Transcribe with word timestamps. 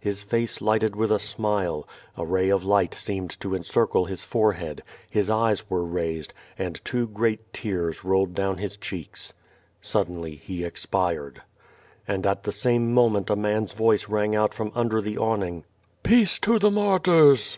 His 0.00 0.20
face 0.20 0.60
lighted 0.60 0.94
with 0.94 1.10
a 1.10 1.18
smile, 1.18 1.88
a 2.14 2.22
ray 2.22 2.50
of 2.50 2.62
light 2.62 2.92
seemed 2.92 3.30
to 3.40 3.54
encircle 3.54 4.04
his 4.04 4.22
fore 4.22 4.52
head, 4.52 4.82
his 5.08 5.30
eyes 5.30 5.70
were 5.70 5.80
raised^ 5.82 6.32
and 6.58 6.78
two 6.84 7.06
great 7.06 7.54
tears 7.54 8.04
rolled 8.04 8.34
do^ni 8.34 8.58
his 8.58 8.76
cheeks. 8.76 9.32
Suddenly 9.80 10.34
he 10.36 10.62
expired. 10.62 11.40
And 12.06 12.26
at 12.26 12.42
the 12.42 12.52
same 12.52 12.92
moment 12.92 13.30
a 13.30 13.34
man's 13.36 13.72
voice 13.72 14.10
rang 14.10 14.36
out 14.36 14.52
from 14.52 14.72
under 14.74 15.00
the 15.00 15.16
awning: 15.16 15.64
*Teace 16.04 16.38
to 16.40 16.58
the 16.58 16.70
martyrs. 16.70 17.56